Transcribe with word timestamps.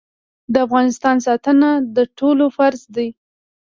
د 0.53 0.55
افغانستان 0.67 1.17
ساتنه 1.27 1.69
د 1.95 1.97
ټولو 2.17 2.45
فرض 2.57 2.81
دی 2.95 3.07